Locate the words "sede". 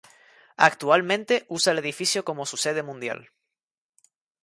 2.57-2.81